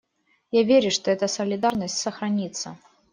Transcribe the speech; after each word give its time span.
Я 0.49 0.63
верю, 0.63 0.89
что 0.89 1.11
эта 1.11 1.27
солидарность 1.27 1.99
сохранится. 1.99 2.75